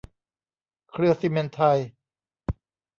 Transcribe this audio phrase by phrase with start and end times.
[0.91, 1.77] เครือซิเมนต์ไทย